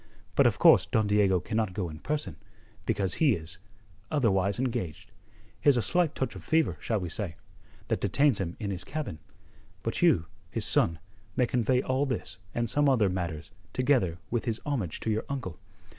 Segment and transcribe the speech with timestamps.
[0.33, 2.37] But of course Don Diego cannot go in person,
[2.87, 3.59] because he is...
[4.09, 5.11] otherwise engaged.
[5.59, 7.35] He has a slight touch of fever shall we say?
[7.87, 9.19] that detains him in his cabin.
[9.83, 10.97] But you, his son,
[11.35, 15.59] may convey all this and some other matters together with his homage to your uncle.